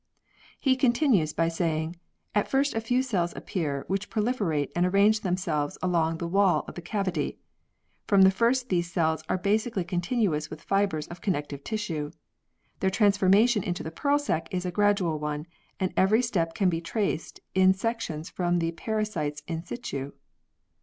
He 0.59 0.75
continues 0.75 1.31
by 1.31 1.47
saying: 1.47 1.95
"At 2.33 2.47
first 2.47 2.73
a 2.73 2.81
few 2.81 3.03
cells 3.03 3.35
appear 3.35 3.85
which 3.87 4.09
proliferate 4.09 4.71
and 4.75 4.83
arrange 4.83 5.19
themselves 5.19 5.77
along 5.79 6.17
the 6.17 6.27
wall 6.27 6.65
of 6.67 6.73
the 6.73 6.81
cavity.... 6.81 7.37
From 8.07 8.23
the 8.23 8.31
first 8.31 8.69
these 8.69 8.91
cells 8.91 9.21
are 9.29 9.37
basally 9.37 9.83
continuous 9.87 10.49
with 10.49 10.63
fibres 10.63 11.05
of 11.09 11.21
connective 11.21 11.63
tissue. 11.63 12.09
Their 12.79 12.89
transformation 12.89 13.61
into 13.61 13.83
the 13.83 13.91
pearl 13.91 14.17
sac 14.17 14.51
is 14.51 14.65
a 14.65 14.71
gradual 14.71 15.19
one, 15.19 15.45
and 15.79 15.93
every 15.95 16.23
step 16.23 16.55
can 16.55 16.67
be 16.71 16.81
traced 16.81 17.39
in 17.53 17.75
sections 17.75 18.33
of 18.39 18.59
the 18.59 18.71
parasites 18.71 19.43
in 19.47 19.63
situ." 19.63 20.13